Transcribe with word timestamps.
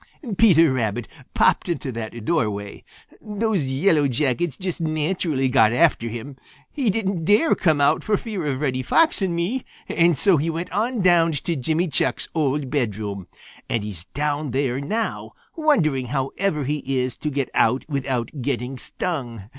"Peter 0.35 0.73
Rabbit 0.73 1.07
popped 1.35 1.69
into 1.69 1.91
that 1.91 2.25
doorway. 2.25 2.83
Those 3.21 3.67
Yellow 3.67 4.07
Jackets 4.07 4.57
just 4.57 4.81
naturally 4.81 5.47
got 5.47 5.73
after 5.73 6.09
him. 6.09 6.37
He 6.71 6.89
didn't 6.89 7.23
dare 7.23 7.53
come 7.53 7.79
out 7.79 8.03
for 8.03 8.17
fear 8.17 8.47
of 8.47 8.61
Reddy 8.61 8.81
Fox 8.81 9.21
and 9.21 9.35
me, 9.35 9.63
and 9.87 10.17
so 10.17 10.37
he 10.37 10.49
went 10.49 10.71
on 10.71 11.01
down 11.03 11.33
to 11.33 11.55
Jimmy 11.55 11.87
Chuck's 11.87 12.29
old 12.33 12.71
bedroom, 12.71 13.27
and 13.69 13.83
he's 13.83 14.05
down 14.05 14.49
there 14.49 14.79
now, 14.79 15.33
wondering 15.55 16.07
how 16.07 16.31
ever 16.35 16.63
he 16.63 16.79
is 16.97 17.15
to 17.17 17.29
get 17.29 17.51
out 17.53 17.85
without 17.87 18.31
getting 18.41 18.79
stung. 18.79 19.49